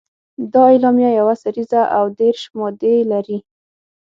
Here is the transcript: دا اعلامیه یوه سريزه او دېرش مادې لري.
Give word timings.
دا 0.53 0.61
اعلامیه 0.71 1.11
یوه 1.19 1.35
سريزه 1.43 1.81
او 1.97 2.05
دېرش 2.19 2.41
مادې 2.57 2.95
لري. 3.11 3.37